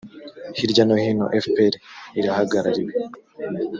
hirya 0.57 0.83
no 0.87 0.95
hino 1.03 1.25
fpr 1.43 1.73
irahagarariwe. 2.19 2.93